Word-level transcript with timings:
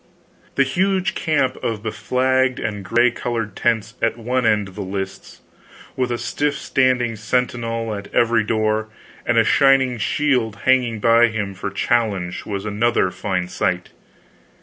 The 0.55 0.63
huge 0.63 1.13
camp 1.13 1.57
of 1.63 1.83
beflagged 1.83 2.59
and 2.59 2.83
gay 2.83 3.11
colored 3.11 3.55
tents 3.55 3.93
at 4.01 4.17
one 4.17 4.47
end 4.47 4.67
of 4.69 4.73
the 4.73 4.81
lists, 4.81 5.41
with 5.95 6.11
a 6.11 6.17
stiff 6.17 6.55
standing 6.57 7.15
sentinel 7.15 7.93
at 7.93 8.11
every 8.11 8.43
door 8.43 8.89
and 9.27 9.37
a 9.37 9.43
shining 9.43 9.99
shield 9.99 10.55
hanging 10.65 10.99
by 11.01 11.27
him 11.27 11.53
for 11.53 11.69
challenge, 11.69 12.47
was 12.47 12.65
another 12.65 13.11
fine 13.11 13.47
sight. 13.47 13.89